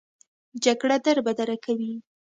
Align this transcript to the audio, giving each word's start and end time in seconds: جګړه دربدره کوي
جګړه 0.63 0.97
دربدره 1.05 1.55
کوي 1.65 1.93